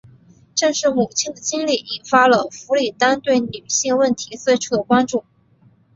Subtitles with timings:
[0.55, 5.23] 正是母亲的经历引发了弗里丹对女性问题最初的关注。